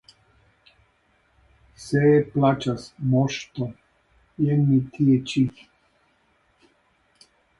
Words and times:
Se 1.83 2.01
plaĉas, 2.37 2.87
Moŝto, 3.11 3.67
jen 4.47 4.65
mi 4.71 4.79
tie 4.95 5.19
ĉi. 5.33 5.45